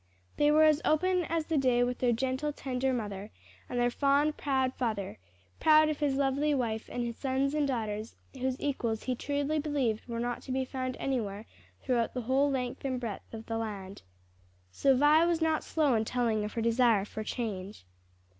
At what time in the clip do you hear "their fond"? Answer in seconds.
3.79-4.35